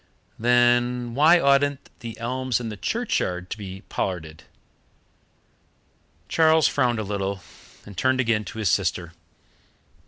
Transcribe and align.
"Then 0.39 1.13
why 1.13 1.39
oughtn't 1.39 1.91
the 1.99 2.17
elms 2.17 2.59
in 2.59 2.69
the 2.69 2.75
churchyard 2.75 3.51
to 3.51 3.57
be 3.59 3.81
pollarded?" 3.87 4.45
Charles 6.27 6.67
frowned 6.67 6.97
a 6.97 7.03
little, 7.03 7.41
and 7.85 7.95
turned 7.95 8.19
again 8.19 8.43
to 8.45 8.57
his 8.57 8.69
sister. 8.69 9.13